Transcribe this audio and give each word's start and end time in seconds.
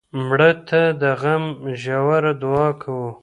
مړه 0.27 0.51
ته 0.67 0.81
د 1.01 1.03
غم 1.21 1.43
ژوره 1.81 2.33
دعا 2.41 2.67
کوو 2.81 3.09